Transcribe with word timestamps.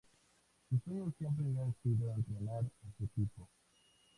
Su 0.67 0.79
sueño 0.83 1.13
siempre 1.19 1.45
había 1.45 1.71
sido 1.83 2.11
entrenar 2.11 2.65
a 2.65 2.91
su 2.97 3.03
equipo. 3.03 3.47